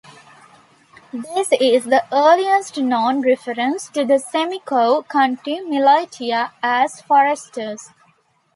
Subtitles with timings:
[1.13, 7.91] This is the earliest known reference to the Simcoe County militia as Foresters.